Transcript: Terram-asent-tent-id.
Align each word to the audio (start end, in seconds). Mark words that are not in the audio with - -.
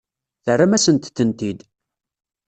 Terram-asent-tent-id. 0.43 1.59